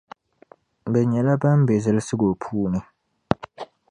[0.91, 2.79] Bɛ nyεla ban be zilsigu puuni.